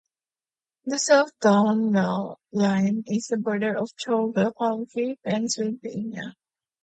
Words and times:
The 0.87 0.97
south 0.97 1.29
town 1.43 1.93
line 2.51 3.03
is 3.05 3.27
the 3.27 3.37
border 3.37 3.77
of 3.77 3.91
Tioga 3.97 4.51
County, 4.59 5.19
Pennsylvania. 5.23 6.33